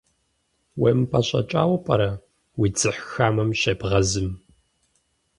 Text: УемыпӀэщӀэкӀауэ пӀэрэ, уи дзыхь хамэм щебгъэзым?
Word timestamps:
УемыпӀэщӀэкӀауэ 0.81 1.77
пӀэрэ, 1.85 2.11
уи 2.59 2.67
дзыхь 2.73 3.01
хамэм 3.11 3.49
щебгъэзым? 3.59 4.29